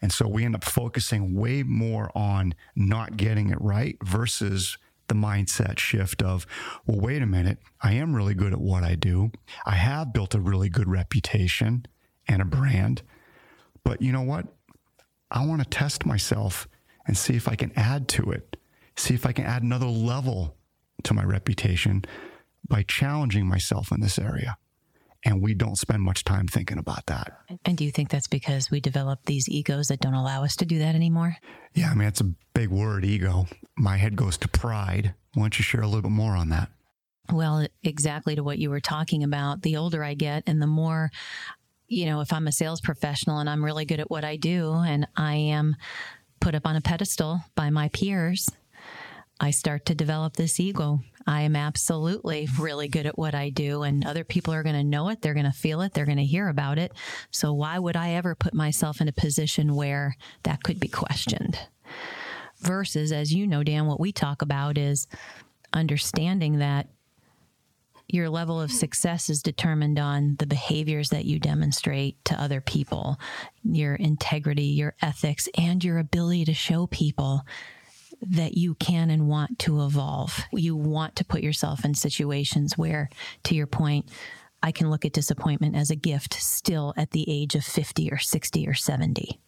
And 0.00 0.12
so 0.12 0.26
we 0.28 0.44
end 0.44 0.54
up 0.54 0.64
focusing 0.64 1.34
way 1.34 1.62
more 1.62 2.10
on 2.14 2.54
not 2.74 3.16
getting 3.16 3.50
it 3.50 3.60
right 3.60 3.96
versus 4.04 4.78
the 5.08 5.14
mindset 5.14 5.78
shift 5.78 6.22
of, 6.22 6.46
well, 6.86 7.00
wait 7.00 7.20
a 7.20 7.26
minute, 7.26 7.58
I 7.82 7.94
am 7.94 8.14
really 8.14 8.34
good 8.34 8.52
at 8.52 8.60
what 8.60 8.84
I 8.84 8.94
do. 8.94 9.32
I 9.66 9.74
have 9.74 10.12
built 10.12 10.34
a 10.34 10.40
really 10.40 10.68
good 10.68 10.88
reputation 10.88 11.86
and 12.28 12.40
a 12.40 12.44
brand. 12.44 13.02
But 13.82 14.00
you 14.00 14.12
know 14.12 14.22
what? 14.22 14.46
I 15.30 15.44
want 15.44 15.62
to 15.62 15.68
test 15.68 16.06
myself 16.06 16.68
and 17.06 17.16
see 17.16 17.34
if 17.34 17.48
I 17.48 17.54
can 17.54 17.72
add 17.76 18.08
to 18.08 18.30
it, 18.30 18.56
see 18.96 19.14
if 19.14 19.26
I 19.26 19.32
can 19.32 19.44
add 19.44 19.62
another 19.62 19.86
level 19.86 20.56
to 21.04 21.14
my 21.14 21.24
reputation 21.24 22.04
by 22.68 22.82
challenging 22.82 23.46
myself 23.46 23.90
in 23.92 24.00
this 24.00 24.18
area. 24.18 24.56
And 25.24 25.42
we 25.42 25.52
don't 25.52 25.76
spend 25.76 26.02
much 26.02 26.24
time 26.24 26.46
thinking 26.46 26.78
about 26.78 27.06
that. 27.06 27.40
And 27.66 27.76
do 27.76 27.84
you 27.84 27.90
think 27.90 28.08
that's 28.08 28.28
because 28.28 28.70
we 28.70 28.80
develop 28.80 29.20
these 29.26 29.48
egos 29.50 29.88
that 29.88 30.00
don't 30.00 30.14
allow 30.14 30.44
us 30.44 30.56
to 30.56 30.64
do 30.64 30.78
that 30.78 30.94
anymore? 30.94 31.36
Yeah, 31.74 31.90
I 31.90 31.94
mean, 31.94 32.08
it's 32.08 32.22
a 32.22 32.32
big 32.54 32.70
word, 32.70 33.04
ego. 33.04 33.46
My 33.76 33.98
head 33.98 34.16
goes 34.16 34.38
to 34.38 34.48
pride. 34.48 35.14
Why 35.34 35.42
don't 35.42 35.58
you 35.58 35.62
share 35.62 35.82
a 35.82 35.86
little 35.86 36.02
bit 36.02 36.10
more 36.10 36.36
on 36.36 36.48
that? 36.50 36.70
Well, 37.30 37.66
exactly 37.82 38.34
to 38.34 38.42
what 38.42 38.58
you 38.58 38.70
were 38.70 38.80
talking 38.80 39.22
about. 39.22 39.62
The 39.62 39.76
older 39.76 40.02
I 40.02 40.14
get 40.14 40.42
and 40.46 40.60
the 40.60 40.66
more, 40.66 41.10
you 41.86 42.06
know, 42.06 42.20
if 42.20 42.32
I'm 42.32 42.46
a 42.46 42.52
sales 42.52 42.80
professional 42.80 43.38
and 43.38 43.50
I'm 43.50 43.64
really 43.64 43.84
good 43.84 44.00
at 44.00 44.10
what 44.10 44.24
I 44.24 44.36
do 44.36 44.72
and 44.72 45.06
I 45.16 45.34
am 45.34 45.76
put 46.40 46.54
up 46.54 46.66
on 46.66 46.76
a 46.76 46.80
pedestal 46.80 47.40
by 47.54 47.70
my 47.70 47.88
peers, 47.88 48.48
I 49.38 49.50
start 49.52 49.86
to 49.86 49.94
develop 49.94 50.36
this 50.36 50.60
ego. 50.60 51.00
I 51.26 51.42
am 51.42 51.56
absolutely 51.56 52.48
really 52.58 52.88
good 52.88 53.06
at 53.06 53.18
what 53.18 53.34
I 53.34 53.48
do, 53.50 53.82
and 53.82 54.04
other 54.04 54.24
people 54.24 54.52
are 54.52 54.62
going 54.62 54.74
to 54.74 54.84
know 54.84 55.08
it. 55.08 55.22
They're 55.22 55.34
going 55.34 55.46
to 55.46 55.52
feel 55.52 55.80
it. 55.80 55.94
They're 55.94 56.04
going 56.04 56.18
to 56.18 56.24
hear 56.24 56.48
about 56.48 56.78
it. 56.78 56.92
So, 57.30 57.52
why 57.52 57.78
would 57.78 57.96
I 57.96 58.10
ever 58.12 58.34
put 58.34 58.52
myself 58.52 59.00
in 59.00 59.08
a 59.08 59.12
position 59.12 59.74
where 59.74 60.16
that 60.42 60.62
could 60.62 60.78
be 60.78 60.88
questioned? 60.88 61.58
Versus, 62.58 63.12
as 63.12 63.32
you 63.32 63.46
know, 63.46 63.62
Dan, 63.62 63.86
what 63.86 64.00
we 64.00 64.12
talk 64.12 64.42
about 64.42 64.76
is 64.76 65.06
understanding 65.72 66.58
that 66.58 66.88
your 68.14 68.28
level 68.28 68.60
of 68.60 68.70
success 68.70 69.30
is 69.30 69.42
determined 69.42 69.98
on 69.98 70.36
the 70.38 70.46
behaviors 70.46 71.10
that 71.10 71.24
you 71.24 71.38
demonstrate 71.38 72.24
to 72.26 72.40
other 72.40 72.60
people, 72.60 73.18
your 73.62 73.94
integrity, 73.94 74.64
your 74.64 74.94
ethics, 75.02 75.48
and 75.56 75.82
your 75.82 75.98
ability 75.98 76.44
to 76.46 76.54
show 76.54 76.86
people 76.86 77.42
that 78.22 78.56
you 78.56 78.74
can 78.74 79.10
and 79.10 79.28
want 79.28 79.58
to 79.60 79.82
evolve. 79.84 80.38
You 80.52 80.76
want 80.76 81.16
to 81.16 81.24
put 81.24 81.42
yourself 81.42 81.84
in 81.84 81.94
situations 81.94 82.76
where, 82.76 83.08
to 83.44 83.54
your 83.54 83.66
point, 83.66 84.10
I 84.62 84.72
can 84.72 84.90
look 84.90 85.04
at 85.04 85.12
disappointment 85.12 85.74
as 85.74 85.90
a 85.90 85.96
gift 85.96 86.34
still 86.34 86.92
at 86.96 87.12
the 87.12 87.24
age 87.28 87.54
of 87.54 87.64
50 87.64 88.10
or 88.12 88.18
60 88.18 88.68
or 88.68 88.74
70. 88.74 89.40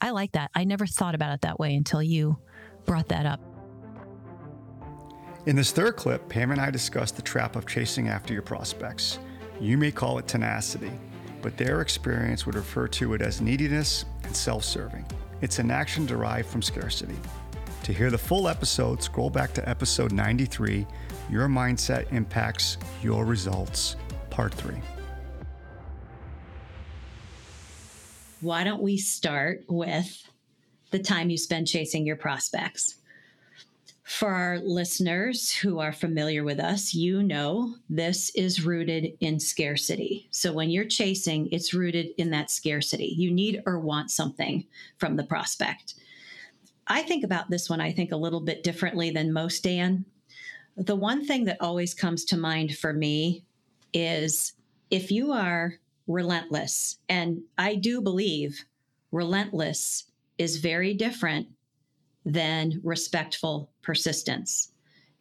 I 0.00 0.10
like 0.10 0.32
that. 0.32 0.50
I 0.54 0.64
never 0.64 0.86
thought 0.86 1.14
about 1.14 1.34
it 1.34 1.42
that 1.42 1.60
way 1.60 1.74
until 1.74 2.02
you 2.02 2.38
brought 2.86 3.08
that 3.08 3.26
up. 3.26 3.51
In 5.44 5.56
this 5.56 5.72
third 5.72 5.96
clip, 5.96 6.28
Pam 6.28 6.52
and 6.52 6.60
I 6.60 6.70
discussed 6.70 7.16
the 7.16 7.22
trap 7.22 7.56
of 7.56 7.66
chasing 7.66 8.08
after 8.08 8.32
your 8.32 8.42
prospects. 8.42 9.18
You 9.60 9.76
may 9.76 9.90
call 9.90 10.18
it 10.18 10.28
tenacity, 10.28 10.92
but 11.40 11.56
their 11.56 11.80
experience 11.80 12.46
would 12.46 12.54
refer 12.54 12.86
to 12.88 13.14
it 13.14 13.22
as 13.22 13.40
neediness 13.40 14.04
and 14.22 14.36
self 14.36 14.62
serving. 14.62 15.04
It's 15.40 15.58
an 15.58 15.72
action 15.72 16.06
derived 16.06 16.48
from 16.48 16.62
scarcity. 16.62 17.16
To 17.82 17.92
hear 17.92 18.10
the 18.10 18.18
full 18.18 18.46
episode, 18.46 19.02
scroll 19.02 19.30
back 19.30 19.52
to 19.54 19.68
episode 19.68 20.12
93 20.12 20.86
Your 21.28 21.48
Mindset 21.48 22.12
Impacts 22.12 22.78
Your 23.02 23.24
Results, 23.24 23.96
Part 24.30 24.54
3. 24.54 24.76
why 28.42 28.64
don't 28.64 28.82
we 28.82 28.98
start 28.98 29.64
with 29.68 30.28
the 30.90 30.98
time 30.98 31.30
you 31.30 31.38
spend 31.38 31.68
chasing 31.68 32.04
your 32.04 32.16
prospects? 32.16 32.96
For 34.04 34.28
our 34.30 34.58
listeners 34.58 35.52
who 35.52 35.78
are 35.78 35.92
familiar 35.92 36.42
with 36.42 36.58
us, 36.58 36.92
you 36.92 37.22
know 37.22 37.76
this 37.88 38.30
is 38.34 38.64
rooted 38.64 39.16
in 39.20 39.38
scarcity. 39.38 40.28
So 40.30 40.52
when 40.52 40.70
you're 40.70 40.84
chasing, 40.84 41.48
it's 41.52 41.72
rooted 41.72 42.08
in 42.18 42.30
that 42.30 42.50
scarcity. 42.50 43.14
You 43.16 43.30
need 43.30 43.62
or 43.64 43.78
want 43.78 44.10
something 44.10 44.66
from 44.98 45.16
the 45.16 45.24
prospect. 45.24 45.94
I 46.88 47.02
think 47.02 47.22
about 47.22 47.48
this 47.48 47.70
one, 47.70 47.80
I 47.80 47.92
think, 47.92 48.10
a 48.10 48.16
little 48.16 48.40
bit 48.40 48.64
differently 48.64 49.10
than 49.10 49.32
most, 49.32 49.62
Dan. 49.62 50.04
The 50.76 50.96
one 50.96 51.24
thing 51.24 51.44
that 51.44 51.60
always 51.60 51.94
comes 51.94 52.24
to 52.26 52.36
mind 52.36 52.76
for 52.76 52.92
me 52.92 53.44
is 53.92 54.54
if 54.90 55.12
you 55.12 55.30
are 55.30 55.74
relentless, 56.08 56.98
and 57.08 57.42
I 57.56 57.76
do 57.76 58.00
believe 58.00 58.64
relentless 59.12 60.04
is 60.38 60.56
very 60.56 60.92
different 60.92 61.46
than 62.24 62.80
respectful 62.82 63.70
persistence. 63.82 64.72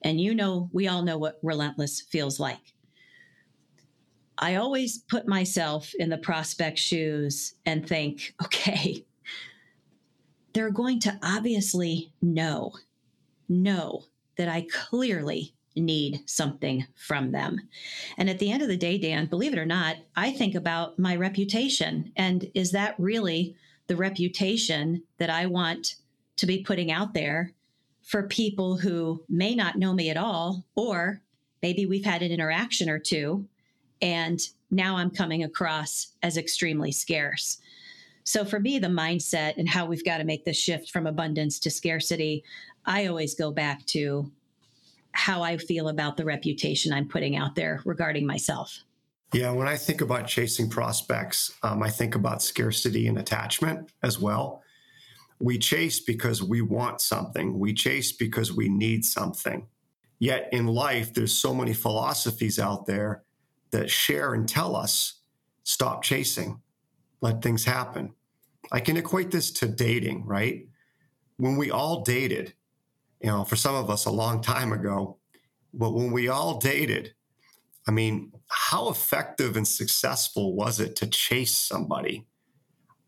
And 0.03 0.19
you 0.19 0.33
know, 0.33 0.69
we 0.71 0.87
all 0.87 1.03
know 1.03 1.17
what 1.17 1.39
relentless 1.41 2.01
feels 2.01 2.39
like. 2.39 2.73
I 4.37 4.55
always 4.55 4.99
put 4.99 5.27
myself 5.27 5.93
in 5.99 6.09
the 6.09 6.17
prospect 6.17 6.79
shoes 6.79 7.53
and 7.65 7.87
think, 7.87 8.33
okay, 8.43 9.05
they're 10.53 10.71
going 10.71 10.99
to 11.01 11.17
obviously 11.23 12.11
know, 12.21 12.73
know 13.47 14.03
that 14.37 14.49
I 14.49 14.67
clearly 14.71 15.53
need 15.75 16.21
something 16.25 16.85
from 16.95 17.31
them. 17.31 17.57
And 18.17 18.29
at 18.29 18.39
the 18.39 18.51
end 18.51 18.61
of 18.61 18.67
the 18.67 18.75
day, 18.75 18.97
Dan, 18.97 19.27
believe 19.27 19.53
it 19.53 19.59
or 19.59 19.65
not, 19.65 19.97
I 20.15 20.31
think 20.31 20.55
about 20.55 20.99
my 20.99 21.15
reputation. 21.15 22.11
And 22.17 22.49
is 22.53 22.71
that 22.71 22.95
really 22.97 23.55
the 23.87 23.95
reputation 23.95 25.03
that 25.17 25.29
I 25.29 25.45
want 25.45 25.95
to 26.37 26.45
be 26.45 26.63
putting 26.63 26.91
out 26.91 27.13
there 27.13 27.53
for 28.03 28.23
people 28.23 28.77
who 28.77 29.23
may 29.29 29.55
not 29.55 29.77
know 29.77 29.93
me 29.93 30.09
at 30.09 30.17
all, 30.17 30.65
or 30.75 31.21
maybe 31.61 31.85
we've 31.85 32.05
had 32.05 32.21
an 32.21 32.31
interaction 32.31 32.89
or 32.89 32.99
two, 32.99 33.47
and 34.01 34.39
now 34.71 34.97
I'm 34.97 35.11
coming 35.11 35.43
across 35.43 36.07
as 36.23 36.37
extremely 36.37 36.91
scarce. 36.91 37.59
So, 38.23 38.45
for 38.45 38.59
me, 38.59 38.79
the 38.79 38.87
mindset 38.87 39.57
and 39.57 39.67
how 39.67 39.85
we've 39.85 40.05
got 40.05 40.17
to 40.17 40.23
make 40.23 40.45
this 40.45 40.57
shift 40.57 40.91
from 40.91 41.07
abundance 41.07 41.59
to 41.59 41.71
scarcity, 41.71 42.43
I 42.85 43.07
always 43.07 43.35
go 43.35 43.51
back 43.51 43.85
to 43.87 44.31
how 45.13 45.41
I 45.41 45.57
feel 45.57 45.89
about 45.89 46.17
the 46.17 46.25
reputation 46.25 46.93
I'm 46.93 47.07
putting 47.07 47.35
out 47.35 47.55
there 47.55 47.81
regarding 47.85 48.25
myself. 48.25 48.83
Yeah, 49.33 49.51
when 49.51 49.67
I 49.67 49.77
think 49.77 50.01
about 50.01 50.27
chasing 50.27 50.69
prospects, 50.69 51.53
um, 51.63 51.81
I 51.81 51.89
think 51.89 52.15
about 52.15 52.41
scarcity 52.41 53.07
and 53.07 53.17
attachment 53.17 53.89
as 54.03 54.19
well. 54.19 54.61
We 55.41 55.57
chase 55.57 55.99
because 55.99 56.43
we 56.43 56.61
want 56.61 57.01
something, 57.01 57.57
we 57.57 57.73
chase 57.73 58.11
because 58.11 58.53
we 58.53 58.69
need 58.69 59.03
something. 59.03 59.67
Yet 60.19 60.49
in 60.51 60.67
life, 60.67 61.13
there's 61.13 61.33
so 61.33 61.53
many 61.53 61.73
philosophies 61.73 62.59
out 62.59 62.85
there 62.85 63.23
that 63.71 63.89
share 63.89 64.35
and 64.35 64.47
tell 64.47 64.75
us 64.75 65.21
stop 65.63 66.03
chasing, 66.03 66.61
let 67.21 67.41
things 67.41 67.65
happen. 67.65 68.13
I 68.71 68.81
can 68.81 68.97
equate 68.97 69.31
this 69.31 69.51
to 69.53 69.67
dating, 69.67 70.25
right? 70.25 70.67
When 71.37 71.57
we 71.57 71.71
all 71.71 72.01
dated, 72.01 72.53
you 73.19 73.29
know, 73.29 73.43
for 73.43 73.55
some 73.55 73.75
of 73.75 73.89
us 73.89 74.05
a 74.05 74.11
long 74.11 74.41
time 74.41 74.71
ago, 74.71 75.17
but 75.73 75.93
when 75.93 76.11
we 76.11 76.27
all 76.27 76.59
dated, 76.59 77.13
I 77.87 77.91
mean, 77.91 78.31
how 78.47 78.89
effective 78.89 79.57
and 79.57 79.67
successful 79.67 80.55
was 80.55 80.79
it 80.79 80.95
to 80.97 81.07
chase 81.07 81.57
somebody? 81.57 82.27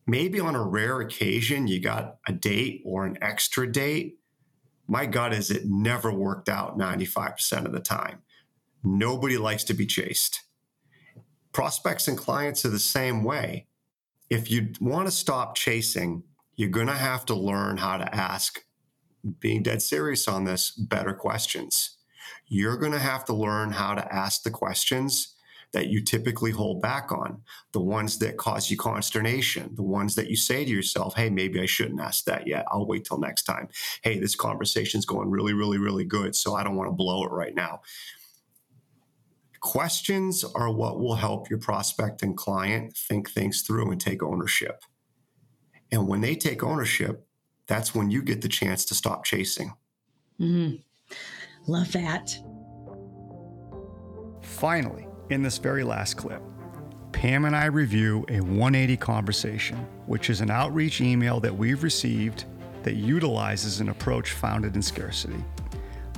Maybe 0.05 0.39
on 0.39 0.55
a 0.55 0.63
rare 0.63 0.99
occasion 0.99 1.67
you 1.67 1.79
got 1.79 2.17
a 2.27 2.33
date 2.33 2.81
or 2.85 3.05
an 3.05 3.17
extra 3.21 3.71
date. 3.71 4.19
My 4.87 5.05
gut 5.05 5.33
is 5.33 5.49
it 5.49 5.63
never 5.65 6.11
worked 6.11 6.49
out 6.49 6.77
95% 6.77 7.65
of 7.65 7.71
the 7.71 7.79
time. 7.79 8.21
Nobody 8.83 9.37
likes 9.37 9.63
to 9.65 9.73
be 9.73 9.85
chased. 9.85 10.41
Prospects 11.53 12.07
and 12.07 12.17
clients 12.17 12.65
are 12.65 12.69
the 12.69 12.79
same 12.79 13.23
way. 13.23 13.67
If 14.29 14.51
you 14.51 14.73
want 14.81 15.07
to 15.07 15.11
stop 15.11 15.55
chasing, 15.55 16.23
you're 16.55 16.69
going 16.69 16.87
to 16.87 16.93
have 16.93 17.25
to 17.27 17.35
learn 17.35 17.77
how 17.77 17.97
to 17.97 18.15
ask, 18.15 18.63
being 19.39 19.63
dead 19.63 19.81
serious 19.81 20.27
on 20.27 20.43
this, 20.43 20.71
better 20.71 21.13
questions 21.13 21.97
you're 22.47 22.77
going 22.77 22.91
to 22.91 22.99
have 22.99 23.25
to 23.25 23.33
learn 23.33 23.71
how 23.71 23.95
to 23.95 24.13
ask 24.13 24.43
the 24.43 24.51
questions 24.51 25.35
that 25.73 25.87
you 25.87 26.01
typically 26.01 26.51
hold 26.51 26.81
back 26.81 27.11
on, 27.11 27.41
the 27.71 27.81
ones 27.81 28.19
that 28.19 28.37
cause 28.37 28.69
you 28.69 28.77
consternation, 28.77 29.71
the 29.75 29.83
ones 29.83 30.15
that 30.15 30.29
you 30.29 30.35
say 30.35 30.63
to 30.63 30.71
yourself, 30.71 31.15
hey, 31.15 31.29
maybe 31.29 31.59
I 31.59 31.65
shouldn't 31.65 31.99
ask 31.99 32.25
that 32.25 32.47
yet. 32.47 32.65
I'll 32.71 32.85
wait 32.85 33.05
till 33.05 33.19
next 33.19 33.43
time. 33.43 33.67
Hey, 34.03 34.19
this 34.19 34.35
conversation's 34.35 35.05
going 35.05 35.29
really, 35.29 35.53
really, 35.53 35.79
really 35.79 36.05
good, 36.05 36.35
so 36.35 36.55
I 36.55 36.63
don't 36.63 36.75
want 36.75 36.89
to 36.89 36.95
blow 36.95 37.25
it 37.25 37.31
right 37.31 37.55
now. 37.55 37.81
Questions 39.61 40.43
are 40.43 40.71
what 40.71 40.99
will 40.99 41.15
help 41.15 41.49
your 41.49 41.59
prospect 41.59 42.21
and 42.21 42.37
client 42.37 42.95
think 42.95 43.29
things 43.29 43.61
through 43.61 43.91
and 43.91 43.99
take 43.99 44.21
ownership. 44.21 44.83
And 45.91 46.07
when 46.07 46.21
they 46.21 46.35
take 46.35 46.63
ownership, 46.63 47.27
that's 47.65 47.95
when 47.95 48.11
you 48.11 48.21
get 48.21 48.41
the 48.41 48.49
chance 48.49 48.85
to 48.85 48.93
stop 48.93 49.23
chasing. 49.23 49.73
Mm-hmm. 50.39 50.75
Love 51.71 51.91
that. 51.93 52.37
Finally, 54.41 55.07
in 55.29 55.41
this 55.41 55.57
very 55.57 55.83
last 55.83 56.15
clip, 56.15 56.41
Pam 57.11 57.45
and 57.45 57.55
I 57.55 57.65
review 57.65 58.25
a 58.29 58.41
180 58.41 58.97
conversation, 58.97 59.77
which 60.07 60.29
is 60.29 60.41
an 60.41 60.49
outreach 60.49 60.99
email 60.99 61.39
that 61.39 61.55
we've 61.55 61.83
received 61.83 62.45
that 62.83 62.95
utilizes 62.95 63.79
an 63.79 63.89
approach 63.89 64.31
founded 64.31 64.75
in 64.75 64.81
scarcity. 64.81 65.43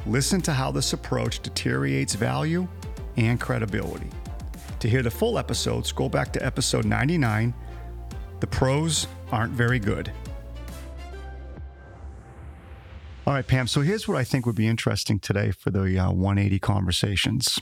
Listen 0.07 0.41
to 0.41 0.53
how 0.53 0.71
this 0.71 0.93
approach 0.93 1.41
deteriorates 1.41 2.15
value 2.15 2.67
and 3.17 3.39
credibility. 3.39 4.09
To 4.79 4.89
hear 4.89 5.03
the 5.03 5.11
full 5.11 5.37
episode, 5.37 5.85
scroll 5.85 6.09
back 6.09 6.31
to 6.33 6.45
episode 6.45 6.85
99. 6.85 7.53
The 8.39 8.47
pros 8.47 9.07
aren't 9.31 9.53
very 9.53 9.79
good. 9.79 10.11
All 13.27 13.33
right, 13.33 13.45
Pam. 13.45 13.65
So 13.67 13.81
here's 13.81 14.07
what 14.07 14.17
I 14.17 14.23
think 14.23 14.45
would 14.45 14.55
be 14.55 14.67
interesting 14.67 15.19
today 15.19 15.49
for 15.51 15.71
the 15.71 15.97
uh, 15.97 16.11
180 16.11 16.59
conversations. 16.59 17.59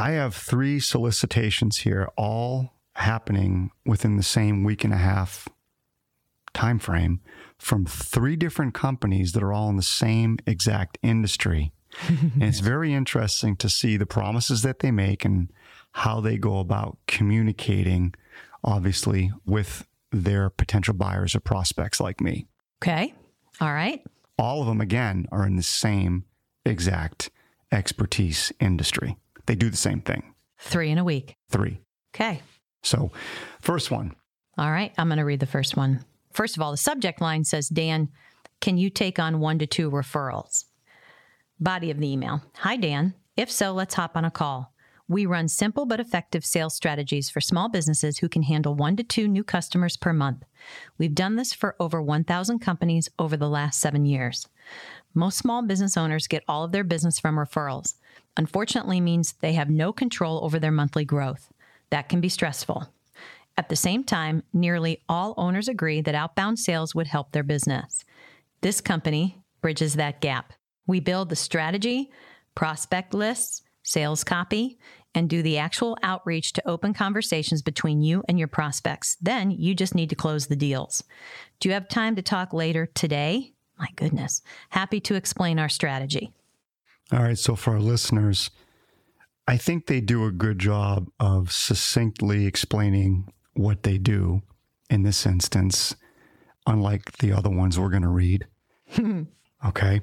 I 0.00 0.12
have 0.12 0.34
three 0.34 0.80
solicitations 0.80 1.78
here, 1.78 2.08
all 2.16 2.74
happening 2.94 3.70
within 3.84 4.16
the 4.16 4.22
same 4.22 4.64
week 4.64 4.84
and 4.84 4.92
a 4.92 4.98
half 4.98 5.48
time 6.52 6.78
frame 6.78 7.20
from 7.58 7.86
three 7.86 8.36
different 8.36 8.74
companies 8.74 9.32
that 9.32 9.42
are 9.42 9.52
all 9.52 9.68
in 9.68 9.76
the 9.76 9.82
same 9.82 10.38
exact 10.46 10.98
industry. 11.02 11.72
and 12.08 12.42
it's 12.42 12.60
very 12.60 12.94
interesting 12.94 13.56
to 13.56 13.68
see 13.68 13.96
the 13.96 14.06
promises 14.06 14.62
that 14.62 14.78
they 14.78 14.90
make 14.90 15.24
and 15.24 15.52
how 15.92 16.20
they 16.20 16.38
go 16.38 16.58
about 16.58 16.98
communicating, 17.06 18.14
obviously, 18.62 19.30
with 19.44 19.86
their 20.12 20.50
potential 20.50 20.94
buyers 20.94 21.34
or 21.34 21.40
prospects 21.40 22.00
like 22.00 22.20
me. 22.20 22.46
Okay. 22.82 23.12
All 23.60 23.72
right 23.72 24.02
all 24.40 24.62
of 24.62 24.66
them, 24.66 24.80
again, 24.80 25.26
are 25.30 25.46
in 25.46 25.56
the 25.56 25.62
same 25.62 26.24
exact 26.64 27.30
expertise 27.70 28.52
industry. 28.58 29.16
They 29.46 29.54
do 29.54 29.70
the 29.70 29.76
same 29.76 30.00
thing. 30.00 30.34
Three 30.58 30.90
in 30.90 30.98
a 30.98 31.04
week. 31.04 31.34
Three. 31.50 31.80
Okay. 32.14 32.42
So, 32.82 33.10
first 33.60 33.90
one. 33.90 34.14
All 34.58 34.70
right. 34.70 34.92
I'm 34.98 35.08
going 35.08 35.18
to 35.18 35.24
read 35.24 35.40
the 35.40 35.46
first 35.46 35.76
one. 35.76 36.04
First 36.32 36.56
of 36.56 36.62
all, 36.62 36.70
the 36.70 36.76
subject 36.76 37.20
line 37.20 37.44
says, 37.44 37.68
Dan, 37.68 38.08
can 38.60 38.76
you 38.76 38.90
take 38.90 39.18
on 39.18 39.40
one 39.40 39.58
to 39.58 39.66
two 39.66 39.90
referrals? 39.90 40.64
Body 41.58 41.90
of 41.90 41.98
the 41.98 42.10
email 42.10 42.42
Hi, 42.58 42.76
Dan. 42.76 43.14
If 43.36 43.50
so, 43.50 43.72
let's 43.72 43.94
hop 43.94 44.16
on 44.16 44.24
a 44.24 44.30
call. 44.30 44.72
We 45.08 45.26
run 45.26 45.48
simple 45.48 45.86
but 45.86 45.98
effective 45.98 46.44
sales 46.44 46.74
strategies 46.74 47.30
for 47.30 47.40
small 47.40 47.68
businesses 47.68 48.18
who 48.18 48.28
can 48.28 48.44
handle 48.44 48.76
one 48.76 48.96
to 48.96 49.02
two 49.02 49.26
new 49.26 49.42
customers 49.42 49.96
per 49.96 50.12
month. 50.12 50.44
We've 50.98 51.14
done 51.14 51.34
this 51.34 51.52
for 51.52 51.74
over 51.80 52.00
1,000 52.00 52.60
companies 52.60 53.08
over 53.18 53.36
the 53.36 53.48
last 53.48 53.80
seven 53.80 54.04
years. 54.04 54.46
Most 55.12 55.38
small 55.38 55.62
business 55.62 55.96
owners 55.96 56.28
get 56.28 56.44
all 56.46 56.62
of 56.62 56.70
their 56.70 56.84
business 56.84 57.18
from 57.18 57.36
referrals. 57.36 57.94
Unfortunately, 58.36 59.00
means 59.00 59.32
they 59.40 59.54
have 59.54 59.70
no 59.70 59.92
control 59.92 60.44
over 60.44 60.58
their 60.58 60.70
monthly 60.70 61.04
growth. 61.04 61.52
That 61.90 62.08
can 62.08 62.20
be 62.20 62.28
stressful. 62.28 62.92
At 63.56 63.68
the 63.68 63.76
same 63.76 64.04
time, 64.04 64.42
nearly 64.52 65.02
all 65.08 65.34
owners 65.36 65.68
agree 65.68 66.00
that 66.00 66.14
outbound 66.14 66.58
sales 66.58 66.94
would 66.94 67.08
help 67.08 67.32
their 67.32 67.42
business. 67.42 68.04
This 68.60 68.80
company 68.80 69.42
bridges 69.60 69.94
that 69.94 70.20
gap. 70.20 70.52
We 70.86 71.00
build 71.00 71.28
the 71.28 71.36
strategy, 71.36 72.10
prospect 72.54 73.12
lists, 73.12 73.62
sales 73.82 74.24
copy, 74.24 74.78
and 75.14 75.28
do 75.28 75.42
the 75.42 75.58
actual 75.58 75.98
outreach 76.02 76.52
to 76.54 76.68
open 76.68 76.94
conversations 76.94 77.62
between 77.62 78.00
you 78.00 78.22
and 78.28 78.38
your 78.38 78.48
prospects. 78.48 79.16
Then 79.20 79.50
you 79.50 79.74
just 79.74 79.94
need 79.94 80.10
to 80.10 80.16
close 80.16 80.46
the 80.46 80.56
deals. 80.56 81.02
Do 81.58 81.68
you 81.68 81.74
have 81.74 81.88
time 81.88 82.16
to 82.16 82.22
talk 82.22 82.52
later 82.52 82.86
today? 82.86 83.52
My 83.78 83.88
goodness. 83.96 84.42
Happy 84.68 85.00
to 85.00 85.16
explain 85.16 85.58
our 85.58 85.68
strategy. 85.68 86.32
All 87.12 87.22
right. 87.22 87.38
So, 87.38 87.56
for 87.56 87.72
our 87.72 87.80
listeners, 87.80 88.50
I 89.46 89.56
think 89.56 89.86
they 89.86 90.00
do 90.00 90.26
a 90.26 90.32
good 90.32 90.58
job 90.58 91.08
of 91.18 91.50
succinctly 91.50 92.46
explaining 92.46 93.32
what 93.54 93.82
they 93.82 93.98
do 93.98 94.42
in 94.88 95.02
this 95.02 95.26
instance, 95.26 95.96
unlike 96.66 97.18
the 97.18 97.32
other 97.32 97.50
ones 97.50 97.78
we're 97.78 97.88
going 97.88 98.02
to 98.02 98.08
read. 98.08 98.46
okay. 99.66 100.00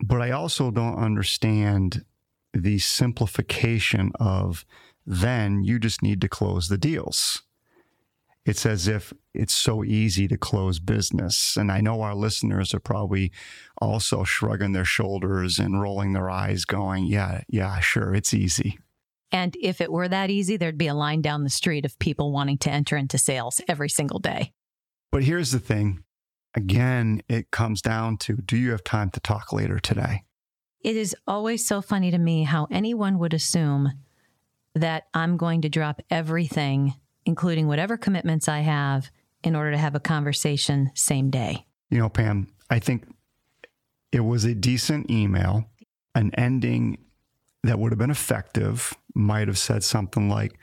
But 0.00 0.22
I 0.22 0.30
also 0.30 0.70
don't 0.70 0.98
understand 0.98 2.04
the 2.52 2.78
simplification 2.78 4.12
of 4.18 4.64
then 5.06 5.62
you 5.62 5.78
just 5.78 6.02
need 6.02 6.20
to 6.20 6.28
close 6.28 6.68
the 6.68 6.78
deals. 6.78 7.42
It's 8.44 8.64
as 8.64 8.88
if 8.88 9.12
it's 9.34 9.52
so 9.52 9.84
easy 9.84 10.26
to 10.28 10.38
close 10.38 10.78
business. 10.78 11.56
And 11.56 11.70
I 11.70 11.80
know 11.80 12.00
our 12.00 12.14
listeners 12.14 12.72
are 12.72 12.80
probably 12.80 13.30
also 13.80 14.24
shrugging 14.24 14.72
their 14.72 14.86
shoulders 14.86 15.58
and 15.58 15.80
rolling 15.80 16.14
their 16.14 16.30
eyes, 16.30 16.64
going, 16.64 17.06
Yeah, 17.06 17.42
yeah, 17.48 17.78
sure, 17.80 18.14
it's 18.14 18.32
easy. 18.32 18.78
And 19.30 19.54
if 19.60 19.80
it 19.80 19.92
were 19.92 20.08
that 20.08 20.30
easy, 20.30 20.56
there'd 20.56 20.78
be 20.78 20.86
a 20.86 20.94
line 20.94 21.20
down 21.20 21.44
the 21.44 21.50
street 21.50 21.84
of 21.84 21.98
people 21.98 22.32
wanting 22.32 22.58
to 22.58 22.70
enter 22.70 22.96
into 22.96 23.18
sales 23.18 23.60
every 23.68 23.90
single 23.90 24.18
day. 24.18 24.52
But 25.12 25.24
here's 25.24 25.52
the 25.52 25.58
thing 25.58 26.04
again, 26.54 27.22
it 27.28 27.50
comes 27.50 27.82
down 27.82 28.16
to 28.18 28.36
do 28.36 28.56
you 28.56 28.70
have 28.70 28.84
time 28.84 29.10
to 29.10 29.20
talk 29.20 29.52
later 29.52 29.78
today? 29.78 30.24
It 30.80 30.96
is 30.96 31.14
always 31.26 31.66
so 31.66 31.82
funny 31.82 32.10
to 32.10 32.18
me 32.18 32.44
how 32.44 32.66
anyone 32.70 33.18
would 33.18 33.34
assume 33.34 33.92
that 34.74 35.04
I'm 35.12 35.36
going 35.36 35.62
to 35.62 35.68
drop 35.68 36.00
everything, 36.10 36.94
including 37.28 37.68
whatever 37.68 37.98
commitments 37.98 38.48
I 38.48 38.60
have, 38.60 39.10
in 39.44 39.54
order 39.54 39.70
to 39.70 39.76
have 39.76 39.94
a 39.94 40.00
conversation 40.00 40.90
same 40.94 41.28
day. 41.28 41.66
You 41.90 41.98
know, 41.98 42.08
Pam, 42.08 42.48
I 42.70 42.78
think 42.78 43.04
it 44.10 44.20
was 44.20 44.46
a 44.46 44.54
decent 44.54 45.10
email. 45.10 45.66
An 46.14 46.30
ending 46.34 46.96
that 47.62 47.78
would 47.78 47.92
have 47.92 47.98
been 47.98 48.10
effective 48.10 48.94
might 49.14 49.46
have 49.46 49.58
said 49.58 49.84
something 49.84 50.30
like, 50.30 50.58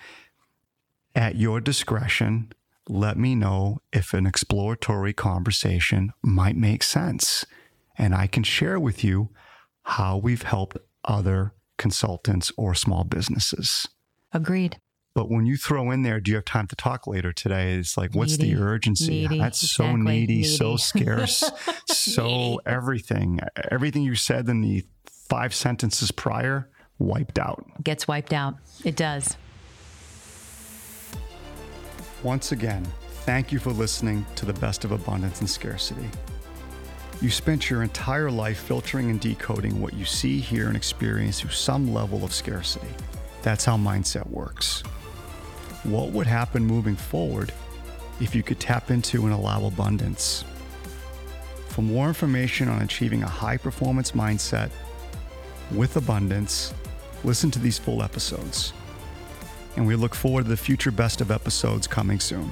at 1.13 1.35
your 1.35 1.61
discretion, 1.61 2.51
let 2.89 3.15
me 3.15 3.35
know 3.35 3.77
if 3.93 4.13
an 4.15 4.25
exploratory 4.25 5.13
conversation 5.13 6.13
might 6.23 6.57
make 6.57 6.81
sense. 6.81 7.45
And 7.95 8.15
I 8.15 8.25
can 8.25 8.43
share 8.43 8.79
with 8.79 9.03
you 9.03 9.29
how 9.83 10.17
we've 10.17 10.41
helped 10.41 10.77
other 11.03 11.53
consultants 11.77 12.51
or 12.57 12.73
small 12.73 13.03
businesses. 13.03 13.87
Agreed. 14.33 14.79
But 15.15 15.29
when 15.31 15.45
you 15.45 15.55
throw 15.55 15.91
in 15.91 16.03
there, 16.03 16.19
do 16.19 16.29
you 16.31 16.35
have 16.35 16.43
time 16.45 16.67
to 16.67 16.75
talk 16.75 17.07
later 17.07 17.31
today? 17.31 17.75
It's 17.75 17.97
like, 17.97 18.13
what's 18.13 18.37
Needy. 18.37 18.53
the 18.53 18.61
urgency? 18.61 19.09
Needy. 19.21 19.39
That's 19.39 19.59
so 19.59 19.85
Exactly. 19.85 20.11
needy, 20.11 20.43
so 20.43 20.75
scarce, 20.75 21.41
so 21.87 22.59
everything. 22.65 23.39
Everything 23.71 24.03
you 24.03 24.15
said 24.15 24.49
in 24.49 24.59
the 24.59 24.85
five 25.29 25.55
sentences 25.55 26.11
prior 26.11 26.69
wiped 26.99 27.39
out. 27.39 27.65
Gets 27.81 28.09
wiped 28.09 28.33
out. 28.33 28.55
It 28.83 28.97
does. 28.97 29.37
Once 32.21 32.51
again, 32.51 32.85
thank 33.25 33.53
you 33.53 33.59
for 33.59 33.71
listening 33.71 34.25
to 34.35 34.45
the 34.45 34.53
best 34.53 34.83
of 34.83 34.91
abundance 34.91 35.39
and 35.39 35.49
scarcity. 35.49 36.09
You 37.21 37.29
spent 37.31 37.69
your 37.69 37.83
entire 37.83 38.29
life 38.29 38.59
filtering 38.59 39.09
and 39.09 39.19
decoding 39.21 39.81
what 39.81 39.93
you 39.93 40.03
see, 40.03 40.39
hear, 40.39 40.67
and 40.67 40.75
experience 40.75 41.39
through 41.39 41.51
some 41.51 41.93
level 41.93 42.25
of 42.25 42.33
scarcity. 42.33 42.87
That's 43.43 43.63
how 43.63 43.77
mindset 43.77 44.27
works. 44.29 44.83
What 45.85 46.09
would 46.13 46.25
happen 46.25 46.65
moving 46.65 46.95
forward 46.95 47.53
if 48.19 48.33
you 48.33 48.41
could 48.41 48.59
tap 48.59 48.89
into 48.89 49.25
and 49.25 49.33
allow 49.33 49.65
abundance? 49.65 50.43
For 51.67 51.83
more 51.83 52.07
information 52.07 52.69
on 52.69 52.81
achieving 52.81 53.21
a 53.21 53.27
high 53.27 53.57
performance 53.57 54.13
mindset 54.13 54.71
with 55.71 55.95
abundance, 55.95 56.73
listen 57.23 57.51
to 57.51 57.59
these 57.59 57.77
full 57.77 58.01
episodes. 58.01 58.73
And 59.75 59.85
we 59.85 59.95
look 59.95 60.15
forward 60.15 60.45
to 60.45 60.49
the 60.49 60.57
future 60.57 60.89
best 60.89 61.21
of 61.21 61.29
episodes 61.29 61.85
coming 61.85 62.19
soon. 62.19 62.49